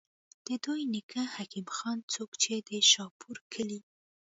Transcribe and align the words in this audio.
د 0.47 0.49
دوي 0.63 0.81
نيکۀ 0.93 1.23
حکيم 1.35 1.67
خان، 1.75 1.97
څوک 2.13 2.29
چې 2.41 2.53
د 2.69 2.69
شاهپور 2.91 3.37
کلي 3.53 3.79